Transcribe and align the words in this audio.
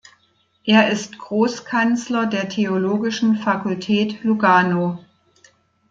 Er 0.63 0.89
ist 0.91 1.19
Großkanzler 1.19 2.25
der 2.25 2.49
Theologischen 2.49 3.35
Fakultät 3.35 4.23
Lugano. 4.23 4.97